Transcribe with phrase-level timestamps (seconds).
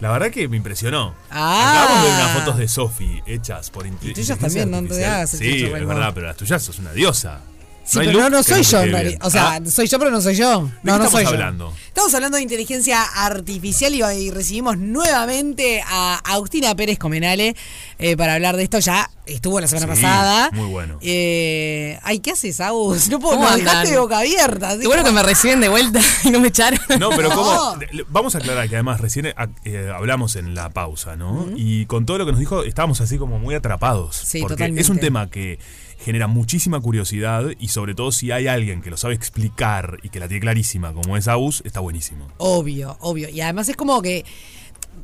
[0.00, 1.14] La verdad que me impresionó.
[1.30, 1.84] Ah.
[1.84, 5.04] Acabamos de ver unas fotos de Sofi hechas por inte- tuyas inteligencia también, no te
[5.06, 5.12] artificial.
[5.14, 7.40] hagas Sí, es verdad, pero las tuyas sos una diosa.
[7.84, 9.18] Sí, hay pero no, no soy yo, en realidad.
[9.22, 10.62] O sea, Ah, soy yo, pero no soy yo.
[10.62, 11.28] No, qué no estamos soy yo.
[11.30, 11.74] hablando?
[11.88, 17.54] Estamos hablando de inteligencia artificial y, y recibimos nuevamente a Agustina Pérez Comenale
[17.98, 18.78] eh, para hablar de esto.
[18.80, 20.50] Ya estuvo la semana Sí, pasada.
[20.52, 20.98] muy bueno.
[21.02, 23.08] Eh, ay, ¿qué haces, Agus?
[23.08, 24.78] No puedo, ¿Cómo me dejaste de boca abierta.
[24.78, 26.80] Qué bueno que me reciben de vuelta y no me echaron.
[26.98, 27.34] No, pero No.
[27.36, 27.76] ¿cómo?
[28.08, 29.26] Vamos a aclarar que además recién
[29.64, 31.48] eh, hablamos en la pausa, ¿no?
[31.54, 34.16] Y con todo lo que nos dijo estábamos así como muy atrapados.
[34.16, 34.80] Sí, porque totalmente.
[34.82, 35.58] es un tema que
[36.04, 40.20] genera muchísima curiosidad y sobre todo si hay alguien que lo sabe explicar y que
[40.20, 42.28] la tiene clarísima como es Aus, está buenísimo.
[42.36, 43.28] Obvio, obvio.
[43.30, 44.24] Y además es como que,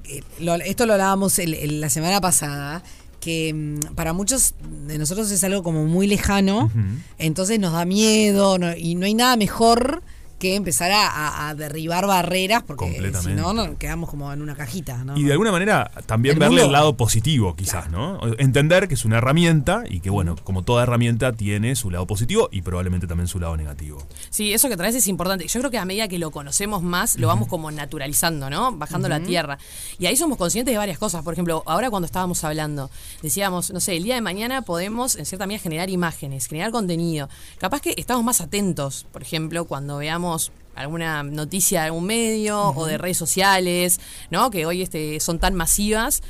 [0.04, 0.22] eh,
[0.64, 2.82] esto lo hablábamos el- el- la semana pasada,
[3.20, 4.54] que mm, para muchos
[4.86, 6.70] de nosotros es algo como muy lejano,
[7.18, 10.02] entonces nos da miedo no- y no hay nada mejor
[10.40, 14.56] que empezar a, a- a derribar barreras, porque si no, no quedamos como en una
[14.56, 15.04] cajita.
[15.04, 15.16] ¿no?
[15.16, 18.18] Y de alguna manera también El verle mundo- el lado positivo, quizás, ¿no?
[18.38, 22.48] Entender que es una herramienta y que, bueno, como toda herramienta tiene su lado positivo
[22.50, 23.98] y probablemente también su lado negativo.
[24.30, 25.46] Sí, eso que traes es importante.
[25.46, 28.72] Yo creo que a medida que lo conocemos más, lo vamos como naturalizando, ¿no?
[28.72, 29.58] Bajando la tierra.
[29.98, 31.22] Y ahí somos conscientes de varias cosas.
[31.22, 32.90] Por ejemplo, ahora cuando estábamos hablando,
[33.22, 37.28] decíamos, no sé, el día de mañana podemos, en cierta medida, generar imágenes, generar contenido.
[37.58, 40.29] Capaz que estamos más atentos, por ejemplo, cuando veamos
[40.74, 44.00] alguna noticia de algún medio o de redes sociales,
[44.30, 44.50] ¿no?
[44.50, 46.22] Que hoy este, son tan masivas.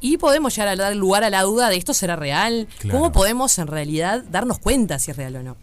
[0.00, 2.68] Y podemos llegar a dar lugar a la duda de esto será real.
[2.78, 2.98] Claro.
[2.98, 5.56] ¿Cómo podemos en realidad darnos cuenta si es real o no?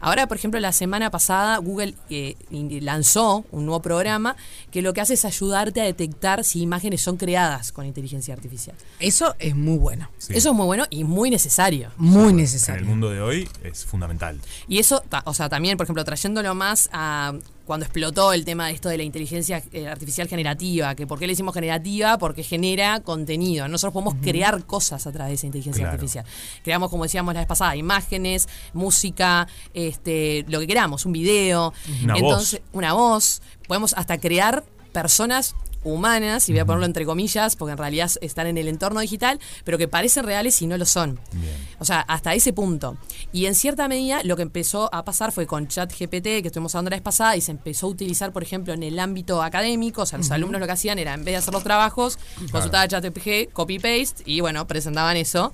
[0.00, 2.36] Ahora, por ejemplo, la semana pasada Google eh,
[2.80, 4.36] lanzó un nuevo programa
[4.70, 8.76] que lo que hace es ayudarte a detectar si imágenes son creadas con inteligencia artificial.
[9.00, 10.32] Eso es muy bueno, Sí.
[10.34, 11.90] Eso es muy bueno y muy necesario.
[11.96, 12.86] muy En el necesario.
[12.86, 14.40] mundo de hoy es fundamental.
[14.68, 17.32] Y eso, o sea, también, por ejemplo, trayéndolo más a
[17.66, 21.26] cuando explotó el tema de esto de la inteligencia eh, artificial generativa, que por qué
[21.26, 23.66] le decimos generativa, porque genera contenido.
[23.68, 25.94] Nosotros podemos crear cosas a través de esa inteligencia Claro.
[25.94, 26.24] artificial.
[26.62, 31.74] Creamos, como decíamos la vez pasada, imágenes, música, este, lo que queramos, un video,
[32.04, 32.22] Una voz.
[32.22, 33.42] entonces, una voz.
[33.66, 35.54] Podemos hasta crear personas
[35.86, 39.38] humanas, y voy a ponerlo entre comillas, porque en realidad están en el entorno digital,
[39.64, 41.18] pero que parecen reales y no lo son.
[41.32, 41.54] Bien.
[41.78, 42.96] O sea, hasta ese punto.
[43.32, 46.90] Y en cierta medida lo que empezó a pasar fue con ChatGPT, que estuvimos hablando
[46.90, 50.02] la vez pasada, y se empezó a utilizar, por ejemplo, en el ámbito académico.
[50.02, 52.18] O sea, los alumnos lo que hacían era, en vez de hacer los trabajos,
[52.50, 55.52] consultaba ChatGPT, copy-paste, y bueno, presentaban eso.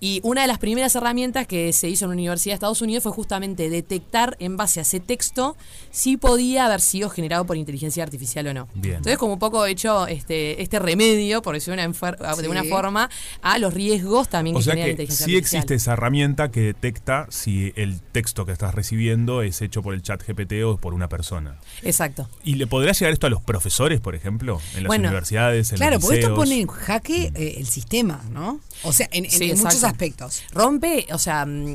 [0.00, 3.02] Y una de las primeras herramientas que se hizo en la Universidad de Estados Unidos
[3.02, 5.56] fue justamente detectar en base a ese texto
[5.90, 8.68] si podía haber sido generado por inteligencia artificial o no.
[8.74, 8.96] Bien.
[8.96, 12.62] Entonces, como un poco hecho este, este remedio, por decirlo de una, enfer- de una
[12.62, 12.68] Sí.
[12.68, 13.10] forma,
[13.42, 15.58] a los riesgos también O que sea genera la que inteligencia sí artificial.
[15.60, 20.02] existe esa herramienta que detecta si el texto que estás recibiendo es hecho por el
[20.02, 21.56] chat GPT o por una persona.
[21.82, 22.28] Exacto.
[22.44, 24.60] ¿Y le podrá llegar esto a los profesores, por ejemplo?
[24.74, 28.22] En las Bueno, universidades, en Claro, los porque esto pone en jaque eh, el sistema,
[28.30, 28.60] ¿no?
[28.82, 30.42] O sea, en, en- Sí, en muchos aspectos.
[30.52, 31.74] Rompe, o sea, mm,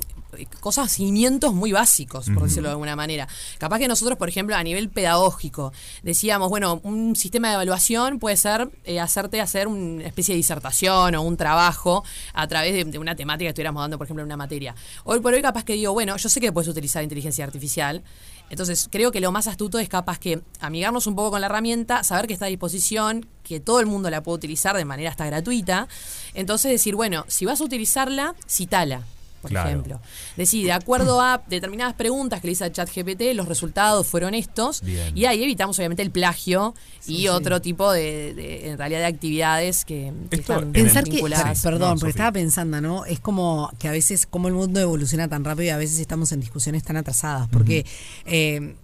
[0.59, 3.27] cosas, cimientos muy básicos, por decirlo de alguna manera.
[3.57, 5.73] Capaz que nosotros, por ejemplo, a nivel pedagógico,
[6.03, 11.15] decíamos, bueno, un sistema de evaluación puede ser eh, hacerte hacer una especie de disertación
[11.15, 14.27] o un trabajo a través de, de una temática que estuviéramos dando, por ejemplo, en
[14.27, 14.75] una materia.
[15.03, 18.03] Hoy por hoy capaz que digo, bueno, yo sé que puedes utilizar inteligencia artificial,
[18.49, 22.03] entonces creo que lo más astuto es capaz que amigarnos un poco con la herramienta,
[22.03, 25.25] saber que está a disposición, que todo el mundo la puede utilizar de manera hasta
[25.25, 25.87] gratuita.
[26.33, 29.03] Entonces decir, bueno, si vas a utilizarla, citala.
[29.47, 29.69] Por Claro.
[29.69, 30.01] ejemplo,
[30.35, 34.81] decir, de acuerdo a determinadas preguntas que le hice a ChatGPT, los resultados fueron estos,
[34.81, 35.17] Bien.
[35.17, 36.75] y ahí evitamos obviamente el plagio
[37.07, 41.03] y otro tipo de, de- en realidad, de actividades que, que Esto están en Pensar
[41.05, 41.21] que,
[41.63, 43.05] perdón, No, porque estaba pensando, ¿no?
[43.05, 46.31] Es como que a veces, como el mundo evoluciona tan rápido y a veces estamos
[46.31, 47.85] en discusiones tan atrasadas, porque
[48.25, 48.75] eh,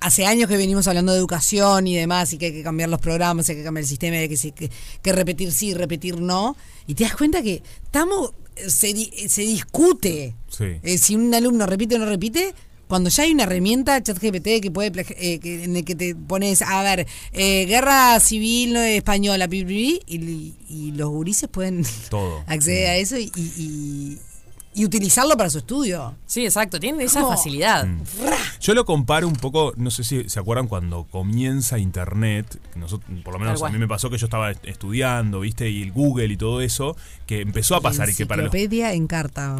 [0.00, 3.00] hace años que venimos hablando de educación y demás, y que hay que cambiar los
[3.00, 4.70] programas, hay que cambiar el sistema, hay que,
[5.02, 8.32] que repetir sí, repetir no, y te das cuenta que estamos,
[8.68, 10.64] se, se discute Sí.
[10.82, 12.54] eh, si un alumno repite o no repite.
[12.86, 16.60] Cuando ya hay una herramienta, ChatGPT, que puede eh, que, en el que te pones,
[16.60, 22.44] a ver, eh, guerra civil española, pi, y, y los gurises pueden Todo.
[22.46, 24.18] acceder a eso y, y-
[24.74, 26.14] y utilizarlo para su estudio.
[26.26, 27.32] Sí, exacto, tienen esa ¿Cómo?
[27.36, 27.86] facilidad.
[27.86, 28.02] Mm.
[28.60, 33.34] Yo lo comparo un poco, no sé si se acuerdan cuando comienza Internet, nosotros, por
[33.34, 35.70] lo menos a mí me pasó que yo estaba est- estudiando, ¿viste?
[35.70, 39.06] Y el Google y todo eso, que empezó a pasar y que para los en
[39.06, 39.56] carta.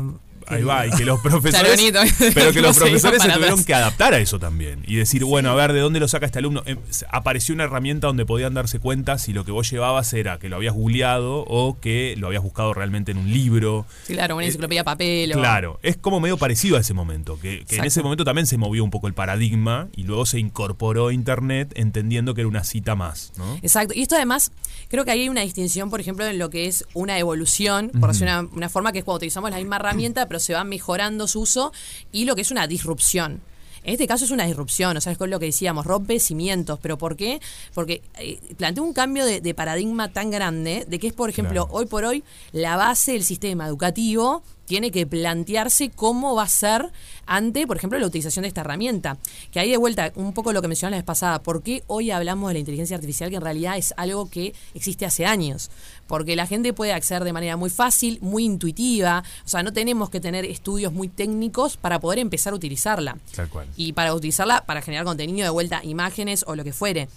[0.46, 1.80] Ahí va, y que los profesores.
[2.34, 4.82] Pero que los profesores se tuvieron que adaptar a eso también.
[4.86, 6.62] Y decir, bueno, a ver, ¿de dónde lo saca este alumno?
[6.90, 10.48] S- Apareció una herramienta donde podían darse cuenta si lo que vos llevabas era que
[10.48, 13.86] lo habías googleado o que lo habías buscado realmente en un libro.
[14.06, 15.32] Sí, claro, una enciclopedia de papel.
[15.32, 18.46] o- Claro, es como medio parecido a ese momento, que, que en ese momento también
[18.46, 22.64] se movió un poco el paradigma y luego se incorporó Internet entendiendo que era una
[22.64, 23.56] cita más, ¿no?
[23.62, 23.94] Exacto.
[23.94, 24.52] Y esto además,
[24.88, 28.10] creo que ahí hay una distinción, por ejemplo, en lo que es una evolución, por
[28.10, 31.28] decir una, una forma que es cuando utilizamos la misma herramienta, pero se va mejorando
[31.28, 31.72] su uso,
[32.10, 33.40] y lo que es una disrupción.
[33.84, 36.80] En este caso es una disrupción, o sea, es con lo que decíamos, rompe cimientos.
[36.82, 37.38] ¿Pero por qué?
[37.72, 41.66] Porque eh, plantea un cambio de, de paradigma tan grande, de que es, por ejemplo,
[41.66, 41.78] Claro.
[41.78, 46.90] hoy por hoy, la base del sistema educativo tiene que plantearse cómo va a ser
[47.26, 49.16] ante, por ejemplo, la utilización de esta herramienta.
[49.50, 52.10] Que ahí de vuelta, un poco lo que mencioné la vez pasada, ¿por qué hoy
[52.10, 55.70] hablamos de la inteligencia artificial que en realidad es algo que existe hace años?
[56.06, 60.10] Porque la gente puede acceder de manera muy fácil, muy intuitiva, o sea, no tenemos
[60.10, 63.16] que tener estudios muy técnicos para poder empezar a utilizarla.
[63.34, 63.68] Tal cual.
[63.76, 67.08] Y para utilizarla para generar contenido de vuelta, imágenes o lo que fuere.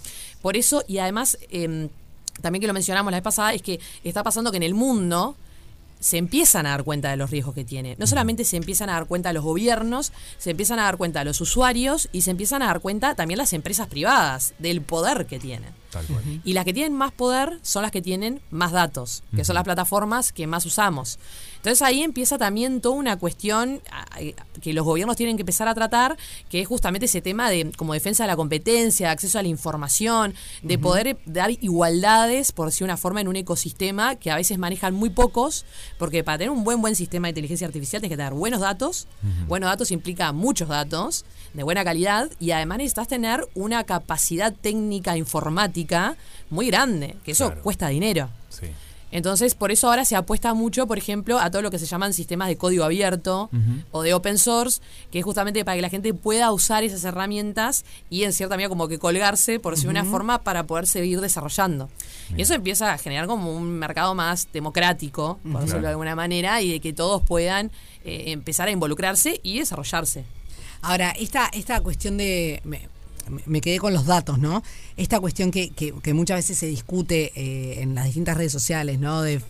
[0.42, 1.90] Por eso, y además, em,
[2.42, 5.36] también que lo mencionamos la vez pasada, es que está pasando que en el mundo
[6.00, 7.96] se empiezan a dar cuenta de los riesgos que tiene.
[7.98, 11.42] No solamente se empiezan a dar cuenta los gobiernos, se empiezan a dar cuenta los
[11.42, 15.74] usuarios y se empiezan a dar cuenta también las empresas privadas del poder que tienen.
[15.92, 16.24] Tal cual.
[16.44, 19.64] Y las que tienen más poder son las que tienen más datos, que son las
[19.64, 21.20] plataformas que más usamos.
[21.58, 25.68] Entonces ahí empieza también toda una cuestión ah, eh, que los gobiernos tienen que empezar
[25.68, 26.18] a tratar,
[26.50, 29.48] que es justamente ese tema de como defensa de la competencia, de acceso a la
[29.48, 34.36] información, de poder eh, dar igualdades, por decir una forma, en un ecosistema que a
[34.36, 35.66] veces manejan muy pocos,
[35.98, 39.08] porque para tener un buen buen sistema de inteligencia artificial tienes que tener buenos datos.
[39.48, 45.18] Buenos datos implica muchos datos de buena calidad y además necesitas tener una capacidad técnica
[45.18, 45.77] informática
[46.50, 47.62] muy grande, que eso Claro.
[47.62, 48.30] cuesta dinero.
[48.50, 48.68] Sí.
[49.10, 52.12] Entonces, por eso ahora se apuesta mucho, por ejemplo, a todo lo que se llaman
[52.14, 53.50] sistemas de código abierto
[53.92, 54.82] o de open source,
[55.12, 58.68] que es justamente para que la gente pueda usar esas herramientas y en cierta medida
[58.68, 61.90] como que colgarse, por decir una forma, para poder seguir desarrollando.
[62.36, 66.62] Y eso empieza a generar como un mercado más democrático, por decirlo de alguna manera,
[66.62, 67.72] y de que todos puedan
[68.04, 70.26] eh, empezar a involucrarse y desarrollarse.
[70.82, 72.60] Ahora, esta, esta cuestión de.
[72.66, 72.90] Me,
[73.46, 74.64] me quedé con los datos, ¿no?
[74.98, 79.00] Esta cuestión que, que, que muchas veces se discute eh, en las distintas redes sociales,
[79.00, 79.22] ¿no?
[79.22, 79.42] De,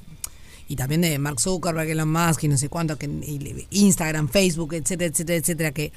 [0.69, 4.73] y también de Mark Zuckerberg, Elon Musk y no sé cuánto, que, y Instagram, Facebook,
[4.73, 5.91] etcétera, etcétera, etcétera, que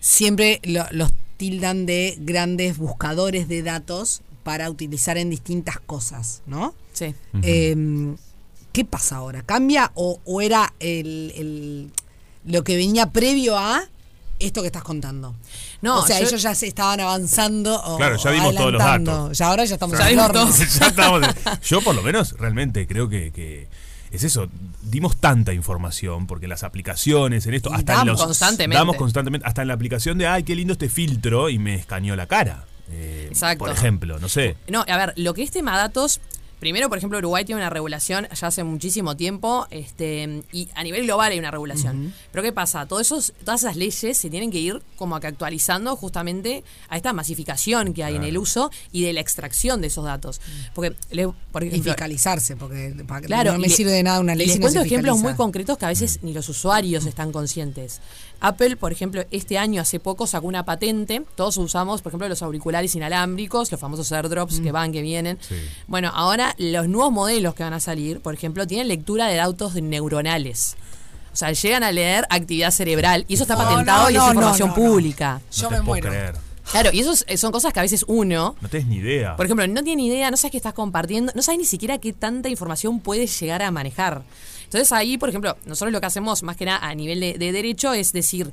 [0.00, 6.74] siempre lo- los tildan de grandes buscadores de datos para utilizar en distintas cosas, ¿no?
[6.92, 7.14] Sí.
[7.42, 8.14] Eh,
[8.72, 9.42] ¿Qué pasa ahora?
[9.42, 11.90] ¿Cambia o, o era el, el-
[12.44, 13.88] lo que venía previo a
[14.46, 15.34] esto que estás contando?
[15.82, 17.80] No, o sea, yo- ellos ya se estaban avanzando.
[17.84, 19.36] O, Claro, ya o vimos todos los datos.
[19.38, 20.58] Ya ahora ya estamos Ya en todos.
[20.80, 23.68] Ya estamos en- yo por lo menos realmente creo que, que
[24.10, 24.48] es eso,
[24.82, 28.78] dimos tanta información porque las aplicaciones en esto, Y hasta en damos los constantemente.
[28.78, 32.14] damos constantemente, hasta en la aplicación de ay qué lindo este filtro y me escaneó
[32.14, 32.64] la cara.
[32.90, 33.64] Eh, Exacto.
[33.64, 34.56] Por ejemplo, no sé.
[34.68, 36.20] No, a ver, lo que es tema datos,
[36.64, 41.04] primero, por ejemplo, Uruguay tiene una regulación ya hace muchísimo tiempo, este, y a nivel
[41.04, 42.14] global hay una regulación.
[42.32, 42.86] Pero ¿qué pasa?
[42.86, 47.12] Todo esos, todas esas leyes se tienen que ir como que actualizando justamente a esta
[47.12, 50.40] masificación que hay en el uso y de la extracción de esos datos.
[50.74, 52.94] Porque, le- por Y fiscalizarse, porque
[53.26, 55.34] Claro, no me le- sirve de nada una ley Les si cuento se ejemplos muy
[55.34, 58.00] concretos que a veces ni los usuarios están conscientes.
[58.46, 61.22] Apple, por ejemplo, este año hace poco sacó una patente.
[61.34, 65.38] Todos usamos, por ejemplo, los auriculares inalámbricos, los famosos AirDrops que van, que vienen.
[65.40, 65.54] Sí.
[65.86, 69.74] Bueno, ahora los nuevos modelos que van a salir, por ejemplo, tienen lectura de datos
[69.74, 70.76] neuronales.
[71.32, 74.20] O sea, llegan a leer actividad cerebral y eso está No, patentado no, y es
[74.22, 74.82] no, información no, no.
[74.82, 75.40] pública.
[75.52, 76.08] Yo no me muero.
[76.10, 76.34] creer.
[76.70, 79.36] Claro, y eso es- son cosas que a veces uno No tenés ni idea.
[79.36, 82.12] por ejemplo, no tiene idea, no sabes qué estás compartiendo, no sabes ni siquiera qué
[82.12, 84.22] tanta información puedes llegar a manejar.
[84.74, 87.52] Entonces ahí, por ejemplo, nosotros lo que hacemos más que nada a nivel de, de
[87.52, 88.52] derecho es decir,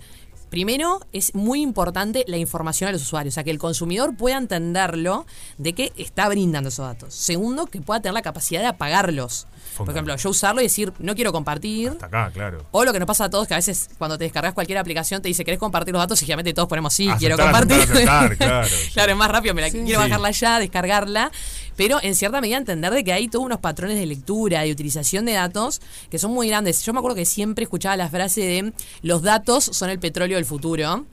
[0.51, 4.37] primero es muy importante la información a los usuarios, o sea, que el consumidor pueda
[4.37, 5.25] entenderlo
[5.57, 7.13] de que está brindando esos datos.
[7.15, 9.47] Segundo, que pueda tener la capacidad de apagarlos.
[9.77, 11.89] Por ejemplo, yo usarlo y decir, no quiero compartir.
[11.91, 12.65] Hasta acá, claro.
[12.71, 15.21] O lo que nos pasa a todos, que a veces cuando te descargas cualquier aplicación
[15.21, 16.21] te dice, ¿querés compartir los datos?
[16.21, 17.77] Y generalmente todos ponemos sí, quiero compartir.
[17.79, 18.91] aceptar, aceptar, claro, sí.
[18.93, 19.93] claro, es más rápido, me la quiero Sí.
[19.95, 21.31] bajarla ya, descargarla.
[21.81, 25.25] Pero en cierta medida entender de que hay todos unos patrones de lectura, de utilización
[25.25, 26.83] de datos, que son muy grandes.
[26.83, 30.45] Yo me acuerdo que siempre escuchaba la frase de los datos son el petróleo del
[30.45, 31.07] futuro.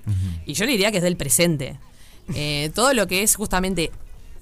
[0.44, 1.78] Y yo le diría que es del presente.
[2.34, 3.92] Eh, todo lo que es justamente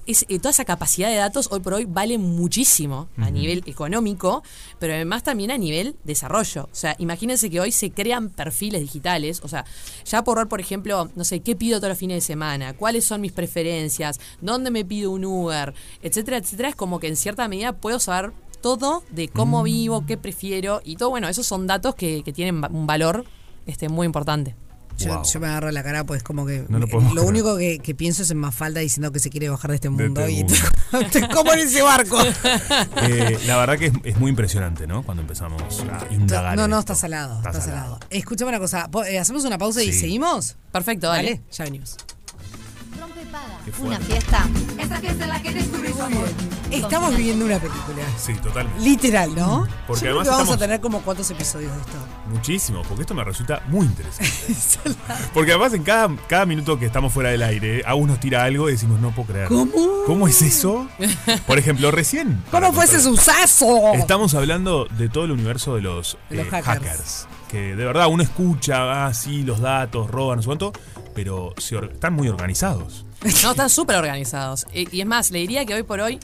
[0.07, 4.43] es, eh, toda esa capacidad de datos hoy por hoy vale muchísimo a nivel económico,
[4.79, 6.63] pero además también a nivel desarrollo.
[6.71, 9.65] O sea, imagínense que hoy se crean perfiles digitales, o sea,
[10.05, 13.05] ya por ver, por ejemplo, no sé, qué pido todos los fines de semana, cuáles
[13.05, 17.47] son mis preferencias, dónde me pido un Uber, etcétera, etcétera, es como que en cierta
[17.47, 21.09] medida puedo saber todo de cómo vivo, qué prefiero y todo.
[21.09, 23.25] Bueno, esos son datos que, que tienen un valor
[23.65, 24.55] este, muy importante.
[24.97, 25.23] Yo, Wow.
[25.31, 28.31] yo me agarro la cara, pues como que No lo único que, que pienso es
[28.31, 30.55] en Mafalda diciendo que se quiere bajar de este mundo este y mundo.
[31.33, 32.17] como en ese barco.
[33.03, 35.03] Eh, la verdad que es, es muy impresionante, ¿no?
[35.03, 35.61] Cuando empezamos
[35.91, 36.55] a indagar.
[36.57, 37.99] No, no, está salado, está, Está salado.
[38.09, 40.55] Escuchame una cosa, eh, hacemos una pausa y seguimos.
[40.71, 41.29] Perfecto, dale.
[41.29, 41.95] Dale, ya venimos.
[43.79, 44.47] Una fiesta.
[44.79, 46.27] Esa fiesta en la que descubrimos amor.
[46.71, 48.03] Estamos viviendo una película.
[48.17, 48.81] Sí, totalmente.
[48.81, 49.67] Literal, ¿no?
[49.85, 51.97] Porque Yo creo además que vamos estamos- a tener como cuántos episodios de esto.
[52.29, 54.95] Muchísimo, porque esto me resulta muy interesante.
[55.33, 58.69] porque además en cada, cada minuto que estamos fuera del aire, Agus nos tira algo
[58.69, 59.47] y decimos, no puedo creer.
[59.49, 59.71] ¿Cómo?
[60.05, 60.87] ¿Cómo es eso?
[61.45, 62.41] Por ejemplo, recién.
[62.51, 63.93] para ¿Cómo fue ese contar- suceso?
[63.93, 67.27] Estamos hablando de todo el universo de los, De los eh, hackers.
[67.49, 70.73] Que de verdad uno escucha, ah, sí, los datos, roban, no sé cuánto,
[71.15, 73.05] pero se or- están muy organizados.
[73.43, 74.65] No, están súper organizados.
[74.73, 76.19] Eh, Y es más, le diría que hoy por hoy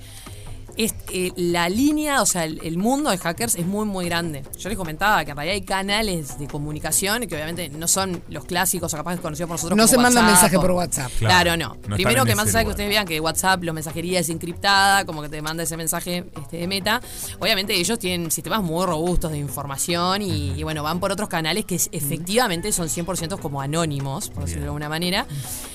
[0.78, 4.44] es, eh, la línea, o sea, el, el mundo de hackers es muy, muy grande.
[4.58, 8.46] Yo les comentaba que en realidad hay canales de comunicación que obviamente no son los
[8.46, 11.12] clásicos o capaz conocidos por nosotros No como se mandan WhatsApp mensaje o- por WhatsApp.
[11.20, 11.96] Claro, Claro, no.
[11.96, 15.30] Primero que más allá que ustedes vean que WhatsApp, la mensajería es encriptada, como que
[15.30, 17.02] te manda ese mensaje este, de meta.
[17.40, 21.66] Obviamente ellos tienen sistemas muy robustos de información y, y bueno, van por otros canales
[21.66, 25.26] que es- efectivamente son 100% como anónimos, por decirlo de alguna manera.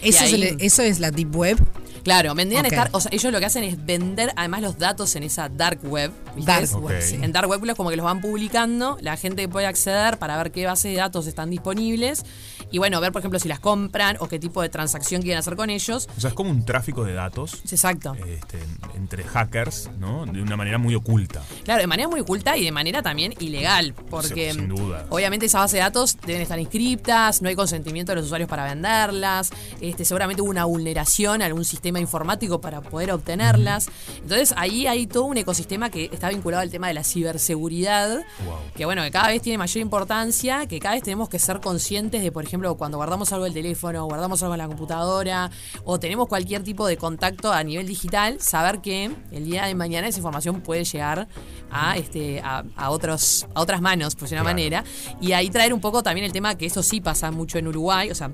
[0.02, 1.58] Eso, ahí- se le- eso es la Deep Web.
[2.02, 2.72] Claro, vendrían a Ok.
[2.72, 5.80] estar, o sea, ellos lo que hacen es vender además los datos en esa dark
[5.84, 6.10] web.
[6.36, 6.50] ¿viste?
[6.50, 6.84] Dark Ok.
[6.84, 7.18] Web, sí.
[7.20, 10.50] En dark web es como que los van publicando, la gente puede acceder para ver
[10.52, 12.24] qué base de datos están disponibles
[12.70, 15.56] y bueno, ver por ejemplo si las compran o qué tipo de transacción quieren hacer
[15.56, 16.08] con ellos.
[16.16, 18.14] O sea, es como un tráfico de datos Exacto.
[18.26, 18.58] este,
[18.94, 20.26] entre hackers, ¿no?
[20.26, 21.42] De una manera muy oculta.
[21.64, 25.06] Claro, de manera muy oculta y de manera también ilegal, porque sin duda.
[25.10, 28.64] obviamente esas bases de datos deben estar inscriptas, no hay consentimiento de los usuarios para
[28.64, 29.50] venderlas,
[29.80, 33.88] este, seguramente hubo una vulneración a algún sistema informático para poder obtenerlas.
[34.22, 38.08] Entonces ahí hay todo un ecosistema que está vinculado al tema de la ciberseguridad,
[38.44, 38.56] Wow.
[38.76, 42.22] que bueno, que cada vez tiene mayor importancia, que cada vez tenemos que ser conscientes
[42.22, 45.50] de, por ejemplo, cuando guardamos algo del teléfono, guardamos algo en la computadora,
[45.84, 50.08] o tenemos cualquier tipo de contacto a nivel digital, saber que el día de mañana
[50.08, 51.28] esa información puede llegar
[51.70, 54.54] a este a, a otros a otras manos, por de una Claro.
[54.56, 54.84] manera.
[55.20, 58.10] Y ahí traer un poco también el tema que esto sí pasa mucho en Uruguay,
[58.10, 58.30] o sea.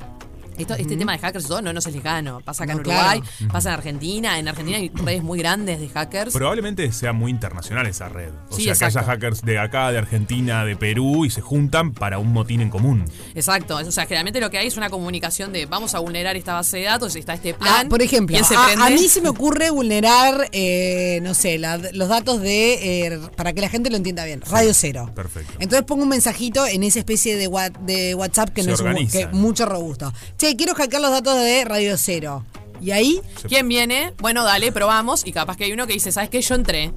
[0.59, 2.41] Esto, Este tema de hackers y todo no nos es lejano.
[2.45, 3.53] Pasa acá No, en Uruguay, claro.
[3.53, 4.39] pasa en Argentina.
[4.39, 6.33] En Argentina hay redes muy grandes de hackers.
[6.33, 8.31] Probablemente sea muy internacional esa red.
[8.51, 9.11] O Sí, sea, que haya exacto.
[9.11, 13.05] hackers de acá, de Argentina, de Perú y se juntan para un motín en común.
[13.35, 16.55] Exacto, o sea, generalmente lo que hay es una comunicación de vamos a vulnerar esta
[16.55, 17.89] base de datos, está este Ah, plan.
[17.89, 18.85] por ejemplo, ¿quién se a, prende?
[18.85, 23.53] a mí se me ocurre vulnerar, eh, no sé, la- los datos de, eh, para
[23.53, 25.11] que la gente lo entienda bien, Radio Cero.
[25.15, 25.53] Perfecto.
[25.59, 28.81] Entonces pongo un mensajito en esa especie de, wa- de WhatsApp que Se no es
[28.81, 29.31] un- organizan.
[29.31, 30.13] que mucho robusto.
[30.39, 32.45] Che, quiero hackear los datos de Radio Cero.
[32.81, 34.13] Y ahí, ¿Quién viene?
[34.19, 35.27] Bueno, dale, probamos.
[35.27, 36.43] Y capaz que hay uno que dice, ¿sabes qué?
[36.43, 36.93] Yo entré.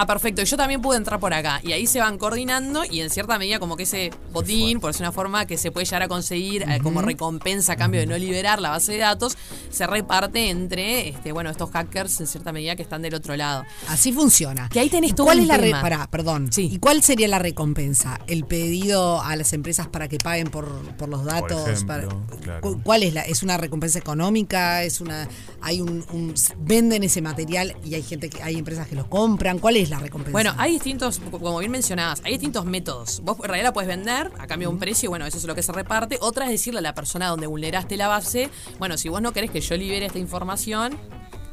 [0.00, 0.40] Ah, perfecto.
[0.42, 1.60] Y yo también pude entrar por acá.
[1.64, 5.02] Y ahí se van coordinando y en cierta medida como que ese botín, por decir
[5.04, 8.16] una forma, que se puede llegar a conseguir eh, como recompensa a cambio de no
[8.16, 9.36] liberar la base de datos,
[9.70, 13.64] se reparte entre, este, bueno, estos hackers en cierta medida que están del otro lado.
[13.88, 14.68] así funciona.
[14.68, 15.80] Que ahí tenés ¿Y todo ¿Cuál un es la tema.
[15.80, 16.52] pará, perdón.
[16.52, 16.68] Sí.
[16.72, 18.20] ¿Y cuál sería la recompensa?
[18.28, 21.66] ¿El pedido a las empresas para que paguen por, por los datos?
[21.68, 22.60] ejemplo, para- claro.
[22.60, 23.22] cu- ¿Cuál es la?
[23.22, 24.84] ¿Es una recompensa económica?
[24.84, 25.26] ¿Es una
[25.60, 29.58] hay un, un- venden ese material y hay gente que hay empresas que lo compran?
[29.58, 30.32] ¿Cuál es la recompensa?
[30.32, 33.20] Bueno, hay distintos, como bien mencionabas, hay distintos métodos.
[33.22, 35.54] Vos en realidad la puedes vender a cambio de un precio, bueno, eso es lo
[35.54, 36.18] que se reparte.
[36.20, 39.50] Otra es decirle a la persona donde vulneraste la base, bueno, si vos no querés
[39.50, 40.98] que yo libere esta información,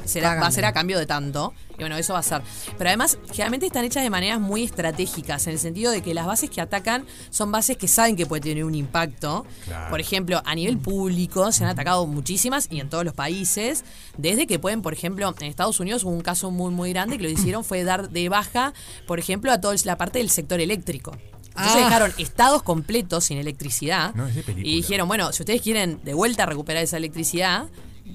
[0.06, 1.54] será, va a ser a cambio de tanto.
[1.78, 2.42] Y bueno, eso va a ser.
[2.78, 6.26] Pero además, generalmente están hechas de maneras muy estratégicas, en el sentido de que las
[6.26, 9.46] bases que atacan son bases que saben que puede tener un impacto.
[9.66, 9.90] Claro.
[9.90, 13.84] Por ejemplo, a nivel público se han atacado muchísimas y en todos los países,
[14.18, 17.24] desde que pueden, por ejemplo, en Estados Unidos hubo un caso muy, muy grande que
[17.24, 18.74] lo hicieron fue dar de baja,
[19.06, 21.12] por ejemplo, a toda la parte del sector eléctrico.
[21.48, 21.86] Entonces Ah.
[21.86, 24.68] dejaron estados completos sin electricidad No, es de película.
[24.70, 27.68] y dijeron, bueno, si ustedes quieren de vuelta recuperar esa electricidad,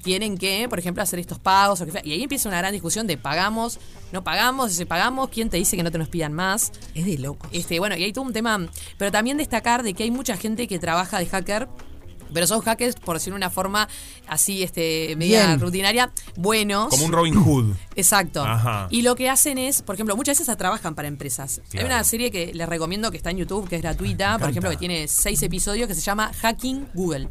[0.03, 1.81] tienen que, por ejemplo, hacer estos pagos.
[1.81, 2.01] o que sea.
[2.03, 3.79] Y ahí empieza una gran discusión de pagamos,
[4.11, 6.71] no pagamos, si pagamos, ¿quién te dice que no te nos pidan más?
[6.95, 7.49] es de locos.
[7.53, 8.59] Este, bueno, y hay todo un tema,
[8.97, 11.67] pero también destacar de que hay mucha gente que trabaja de hacker.
[12.33, 13.89] Pero son hackers, por decir una forma
[14.25, 15.59] así, este, media Bien.
[15.59, 16.87] rutinaria, buenos.
[16.87, 17.75] Como un Robin Hood.
[17.97, 18.41] Exacto.
[18.41, 18.87] Ajá.
[18.89, 21.61] Y lo que hacen es, por ejemplo, muchas veces trabajan para empresas.
[21.69, 21.87] Claro.
[21.87, 24.69] Hay una serie que les recomiendo que está en YouTube, que es gratuita, por ejemplo,
[24.69, 27.27] que tiene seis episodios, que se llama Hacking Google.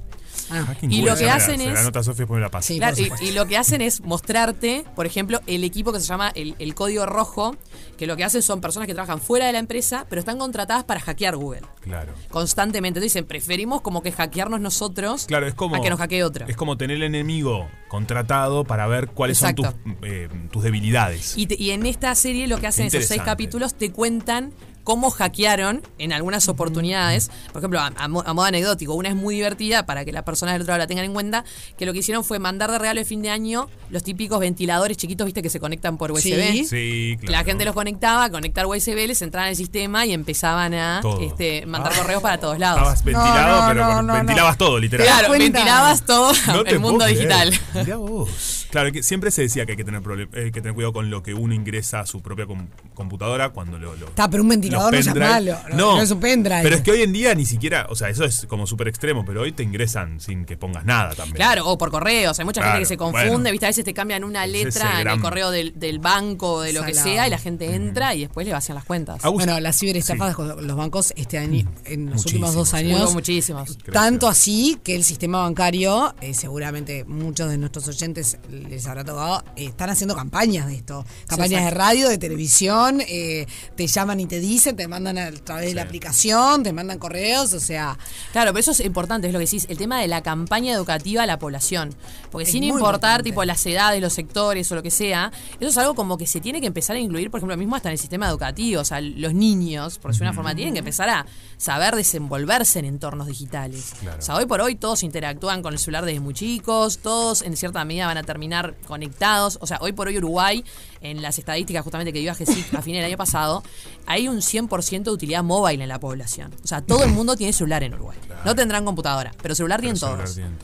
[0.50, 0.74] Ah.
[0.82, 2.68] Y lo que se hacen la es- anota Sofía, después me la pasa.
[2.68, 2.78] Sí.
[2.78, 3.26] Claro, por y, supuesto.
[3.26, 6.74] y lo que hacen es mostrarte, por ejemplo, el equipo que se llama el, el
[6.74, 7.56] código rojo,
[7.96, 10.84] que lo que hacen son personas que trabajan fuera de la empresa, pero están contratadas
[10.84, 11.62] para hackear Google.
[11.80, 12.12] Claro.
[12.30, 12.98] Constantemente.
[12.98, 15.76] Entonces dicen, preferimos como que hackearnos nosotros Claro, es como.
[15.76, 16.46] a que nos hackee otro.
[16.48, 19.62] Es como tener el enemigo contratado para ver cuáles Exacto.
[19.62, 21.36] son tus, eh, tus debilidades.
[21.36, 24.52] Y, te- y en esta serie lo que hacen esos seis capítulos te cuentan
[24.90, 27.30] cómo hackearon en algunas oportunidades.
[27.52, 30.24] Por ejemplo, a, a mo- a modo anecdótico, una es muy divertida para que las
[30.24, 31.44] personas del otro lado la tengan en cuenta,
[31.78, 34.96] que lo que hicieron fue mandar de regalo de fin de año los típicos ventiladores
[34.96, 36.24] chiquitos, viste, que se conectan por USB.
[36.50, 36.64] Sí.
[36.64, 37.32] sí, claro.
[37.32, 41.66] La gente los conectaba, conectar USB, les entraban en el sistema y empezaban a este,
[41.66, 41.98] mandar Ah.
[41.98, 42.78] correos para todos lados.
[42.80, 45.06] Estabas ventilado, no, pero no, con- no, ventilabas todo, literal.
[45.06, 46.32] Claro, ventilabas todo
[46.66, 47.52] el mundo digital.
[47.74, 48.28] Mirá vos.
[48.70, 50.00] Claro, que siempre se decía que hay que tener,
[50.34, 53.78] eh, que tener cuidado con lo que uno ingresa a su propia com- computadora cuando
[53.78, 53.96] lo.
[53.96, 56.62] lo Está, pero un ventilador no es malo, no- no es un pendrive.
[56.62, 57.86] Pero es que hoy en día ni siquiera.
[57.90, 61.14] O sea, eso es como súper extremo, pero hoy te ingresan sin que pongas nada
[61.14, 61.36] también.
[61.36, 62.38] Claro, o por correos.
[62.38, 63.50] Hay mucha Claro, gente que se confunde, bueno.
[63.50, 63.66] ¿viste?
[63.66, 66.72] A veces te cambian una letra en gran- el correo del, del banco o de
[66.72, 69.22] lo que sea y la gente entra y después le vacían las cuentas.
[69.22, 73.78] Bueno, las ciberestafas con los bancos este año, en los últimos dos años, Hubo muchísimos.
[73.92, 79.44] tanto así que el sistema bancario, eh, seguramente muchos de nuestros oyentes les habrá tocado,
[79.56, 81.04] eh, están haciendo campañas de esto.
[81.26, 85.68] Campañas de radio, de televisión, eh, te llaman y te dicen, te mandan a través
[85.68, 87.98] de la aplicación, te mandan correos, o sea,
[88.32, 91.22] Claro, pero eso es importante, es lo que decís, el tema de la campaña educativa
[91.22, 91.94] a la población.
[92.30, 93.22] Porque sin importar, importante.
[93.24, 96.40] tipo, las edades, los sectores o lo que sea, eso es algo como que se
[96.40, 98.80] tiene que empezar a incluir, por ejemplo, mismo hasta en el sistema educativo.
[98.80, 101.26] O sea, los niños, por decir una forma, tienen que empezar a
[101.56, 103.94] saber desenvolverse en entornos digitales.
[104.00, 104.18] Claro.
[104.18, 107.56] O sea, hoy por hoy todos interactúan con el celular desde muy chicos, todos en
[107.56, 108.49] cierta medida van a terminar
[108.86, 109.58] conectados.
[109.60, 110.64] O sea, hoy por hoy Uruguay,
[111.00, 113.62] en las estadísticas justamente que dio a GESIC a fines del año pasado,
[114.06, 116.52] hay un 100% de utilidad móvil en la población.
[116.62, 118.18] O sea, todo el mundo tiene celular en Uruguay.
[118.44, 120.34] No tendrán computadora, pero celular Pero tienen celular todos.
[120.34, 120.56] tienen.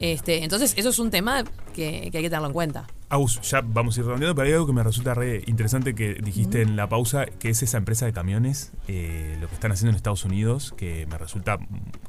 [0.00, 1.44] Este, entonces, eso es un tema
[1.74, 2.86] que, que hay que tenerlo en cuenta.
[3.10, 6.12] Agus, ya vamos a ir redondeando, pero hay algo que me resulta re interesante que
[6.14, 9.90] dijiste en la pausa, que es esa empresa de camiones, eh, lo que están haciendo
[9.92, 11.56] en Estados Unidos, que me resulta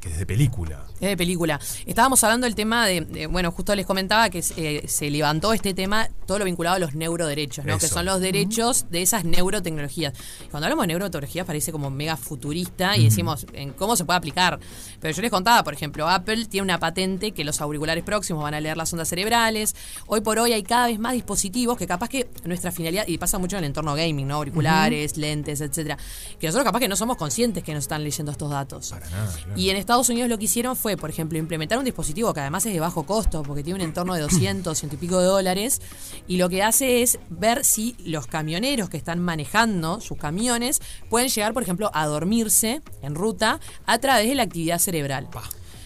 [0.02, 0.84] que es de película.
[0.96, 1.58] Es de película.
[1.86, 5.74] Estábamos hablando del tema de, de- bueno, justo les comentaba que eh, se levantó este
[5.74, 7.78] tema, todo lo vinculado a los neuroderechos, ¿no?
[7.78, 10.14] Que son los derechos de esas neurotecnologías.
[10.52, 14.60] Cuando hablamos de neurotecnologías parece como mega futurista y decimos en cómo se puede aplicar.
[15.00, 18.54] Pero yo les contaba, por ejemplo, Apple tiene una patente que los auriculares próximos van
[18.54, 19.78] a leer las ondas cerebrales.
[20.08, 23.38] Hoy por hoy hay cada vez más dispositivos que capaz que nuestra finalidad, y pasa
[23.38, 24.36] mucho en el entorno gaming, ¿no?
[24.36, 25.98] Auriculares, lentes, etcétera,
[26.40, 28.90] que nosotros capaz que no somos conscientes que nos están leyendo estos datos.
[28.90, 29.34] Para nada.
[29.34, 29.60] claro.
[29.60, 32.66] Y en Estados Unidos lo que hicieron fue, por ejemplo, implementar un dispositivo que además
[32.66, 35.82] es de bajo costo, porque tiene un entorno de 200, ciento y pico de dólares,
[36.28, 41.30] y lo que hace es ver si los camioneros que están manejando sus camiones pueden
[41.30, 45.28] llegar, por ejemplo, a dormirse en ruta a través de la actividad cerebral.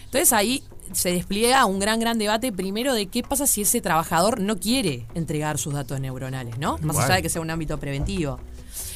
[0.06, 0.64] Entonces ahí
[0.94, 5.06] se despliega un gran, gran debate primero de qué pasa si ese trabajador no quiere
[5.16, 6.74] entregar sus datos neuronales, ¿no?
[6.80, 7.06] Más Igual.
[7.06, 8.40] allá de que sea un ámbito preventivo.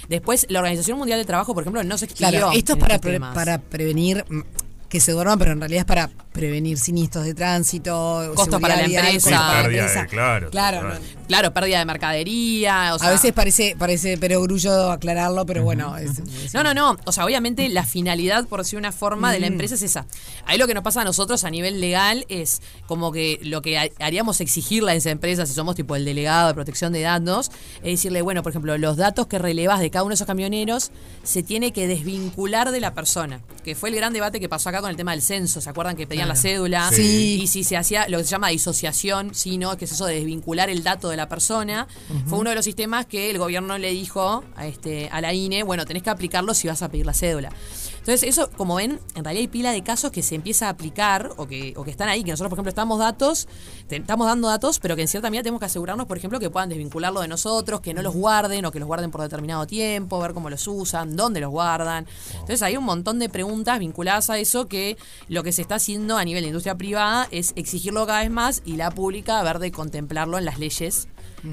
[0.09, 2.99] Después, la Organización Mundial del Trabajo, por ejemplo, no se expidió claro, esto es para,
[2.99, 4.39] pre- para prevenir mm,
[4.87, 8.83] que se duerman, pero en realidad es para prevenir siniestros de tránsito, Costos para la
[8.85, 9.29] empresa.
[9.31, 10.83] para la de- claro, claro.
[10.93, 12.95] no- Claro, pérdida de mercadería.
[12.95, 15.97] O sea, a veces parece, parece perogrullo aclararlo, pero bueno.
[15.97, 16.95] es- es- No, no, no.
[17.05, 19.31] O sea, obviamente la finalidad, por decir una forma, Mm.
[19.33, 20.05] de la empresa es esa.
[20.45, 23.77] Ahí lo que nos pasa a nosotros a nivel legal es como que lo que
[23.77, 27.51] ha- haríamos exigirle a esa empresa, si somos tipo el delegado de protección de datos,
[27.77, 30.91] es decirle, bueno, por ejemplo, los datos que relevas de cada uno de esos camioneros
[31.23, 33.41] se tiene que desvincular de la persona.
[33.65, 35.59] Que fue el gran debate que pasó acá con el tema del censo.
[35.59, 36.89] ¿Se acuerdan que pedían la cédula?
[36.91, 37.39] Sí.
[37.41, 39.77] Y si se hacía lo que se llama disociación, sí, ¿no?
[39.77, 41.87] Que es eso de desvincular el dato de la persona.
[42.27, 45.63] Fue uno de los sistemas que el gobierno le dijo a, este, a la INE,
[45.63, 47.49] bueno, tenés que aplicarlo si vas a pedir la cédula.
[47.97, 51.31] Entonces, eso, como ven, en realidad hay pila de casos que se empieza a aplicar
[51.35, 53.49] o que, o que están ahí, que nosotros, por ejemplo, estamos datos,
[53.89, 56.49] te- estamos dando datos, pero que en cierta medida tenemos que asegurarnos, por ejemplo, que
[56.49, 60.19] puedan desvincularlo de nosotros, que no los guarden o que los guarden por determinado tiempo,
[60.21, 62.07] ver cómo los usan, dónde los guardan.
[62.31, 64.95] Entonces, hay un montón de preguntas vinculadas a eso que
[65.27, 68.61] lo que se está haciendo a nivel de industria privada es exigirlo cada vez más
[68.65, 71.07] y la pública ver de contemplarlo en las leyes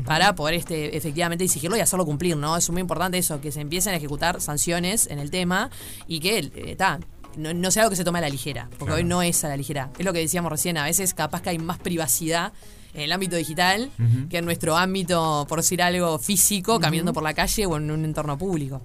[0.06, 2.56] para poder este efectivamente exigirlo y hacerlo cumplir, ¿no?
[2.56, 5.70] Es muy importante eso, que se empiecen a ejecutar sanciones en el tema
[6.08, 6.98] y que eh, ta,
[7.36, 8.94] no, no sea algo que se tome a la ligera, porque Claro.
[8.96, 9.90] hoy no es a la ligera.
[9.98, 12.52] Es lo que decíamos recién, a veces capaz que hay más privacidad
[12.94, 13.90] en el ámbito digital
[14.30, 18.04] que en nuestro ámbito, por decir algo, físico, caminando por la calle o en un
[18.04, 18.80] entorno público.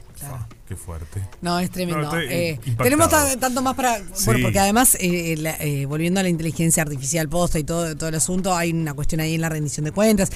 [0.67, 1.21] Qué fuerte.
[1.41, 2.11] No, es tremendo.
[2.11, 3.97] No, Eh, tenemos ta- tanto más para...
[4.13, 4.25] Sí.
[4.25, 8.09] Bueno, porque además, eh, la- eh, volviendo a la inteligencia artificial posta y todo, todo
[8.09, 10.29] el asunto, hay una cuestión ahí en la rendición de cuentas.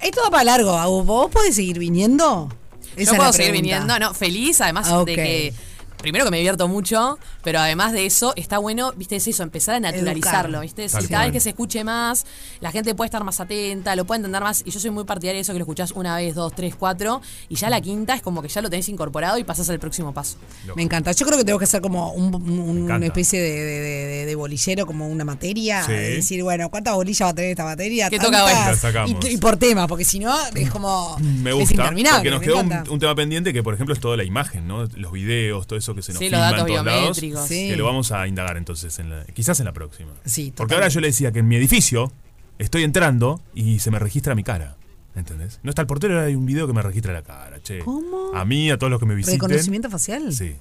[0.00, 1.04] Es todo para largo.
[1.04, 2.48] ¿Vos podés seguir viniendo?
[2.96, 5.54] Esa Yo puedo seguir viniendo, no, feliz además Ah, de que
[6.00, 9.74] primero que me divierto mucho, pero además de eso, está bueno, viste, es eso, empezar
[9.76, 10.62] a naturalizarlo, Educar.
[10.62, 10.88] viste.
[10.88, 12.24] Tal Si cada vez que se escuche más,
[12.60, 14.62] la gente puede estar más atenta, lo puede entender más.
[14.64, 17.20] Y yo soy muy partidaria de eso que lo escuchás una vez, dos, tres, cuatro,
[17.48, 20.14] y ya la quinta es como que ya lo tenés incorporado y pasás al próximo
[20.14, 20.36] paso.
[20.76, 21.12] Me encanta.
[21.12, 24.26] Yo creo que tengo que hacer como un- un- una especie de, de- de- de-
[24.26, 25.82] de bolillero, como una materia.
[25.84, 25.92] Sí.
[25.92, 28.08] de decir, bueno, ¿cuántas bolillas va a tener esta materia?
[28.10, 29.16] ¿Qué toca hoy?
[29.22, 31.16] Y, y por tema, porque si no, es como.
[31.18, 32.18] Me Es gusta, interminable.
[32.18, 34.66] porque nos me quedó un, un tema pendiente que, por ejemplo, es toda la imagen,
[34.68, 34.84] ¿no?
[34.96, 37.46] Los videos, todo eso que se nos Sí, los datos en todos lados, biométricos.
[37.48, 37.68] Sí.
[37.68, 40.12] que lo vamos a indagar entonces, en la- quizás en la próxima.
[40.24, 42.12] Sí, Porque ahora yo le decía que en mi edificio
[42.58, 44.76] estoy entrando y se me registra mi cara.
[45.14, 45.58] ¿Entendés?
[45.64, 47.80] No está el portero, ahora hay un video que me registra la cara, che.
[47.80, 48.30] ¿Cómo?
[48.34, 49.40] A mí, a todos los que me visiten.
[49.40, 50.32] ¿Reconocimiento facial?
[50.32, 50.54] Sí.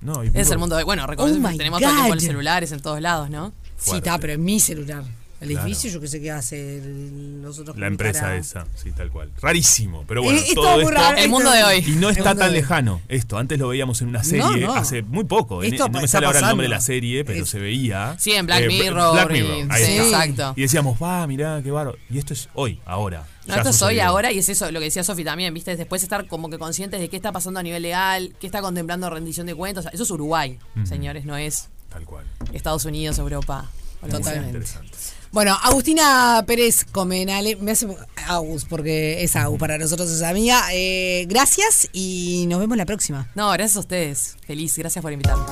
[0.00, 0.84] No, y Es el mundo de.
[0.84, 2.14] Bueno, recordemos Oh my tenemos todo el tiempo God.
[2.16, 3.52] los celulares en todos lados, ¿no?
[3.76, 5.02] Sí, está, pero en mi celular.
[5.40, 5.66] El Claro.
[5.66, 7.76] edificio, yo qué sé qué hace el- los otros.
[7.76, 9.30] La empresa esa, sí, tal cual.
[9.42, 10.94] Rarísimo, pero bueno, es todo todo muy esto.
[10.94, 11.18] raro.
[11.18, 11.84] El mundo de hoy.
[11.86, 13.36] Y no está tan lejano esto.
[13.36, 14.74] Antes lo veíamos en una serie no.
[14.74, 15.62] hace muy poco.
[15.62, 16.80] En- Esto no me sale ahora el nombre de pasando.
[16.92, 18.16] la serie, pero Es- se veía.
[18.18, 20.24] Sí, en Black Eh, Mirror Black y- Mirror, ahí sí, está.
[20.24, 20.54] exacto.
[20.56, 21.98] Y decíamos, va, mirá, qué bárbaro.
[22.08, 23.26] Y esto es hoy, ahora.
[23.46, 25.76] No, esto es hoy, ahora, y es eso, lo que decía Sofi también, ¿viste?
[25.76, 29.10] Después estar como que conscientes de qué está pasando a nivel legal, qué está contemplando
[29.10, 29.86] rendición de cuentas.
[29.92, 32.24] Eso es Uruguay, señores, no es Tal cual.
[32.54, 33.68] Estados Unidos, Europa.
[34.00, 34.46] Totalmente.
[34.48, 34.90] Interesante.
[35.34, 37.88] Bueno, Agustina Pérez Comenale, me hace
[38.28, 40.62] Agus, porque es Agus, para nosotros es amiga.
[40.72, 43.28] Eh, gracias y nos vemos la próxima.
[43.34, 44.36] No, gracias a ustedes.
[44.46, 45.42] Feliz, gracias por invitarme.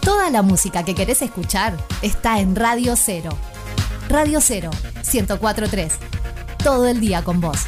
[0.00, 3.36] Toda la música que querés escuchar está en Radio Cero.
[4.08, 4.70] Radio Cero,
[5.12, 5.92] 1043.
[6.64, 7.58] Todo el día con vos.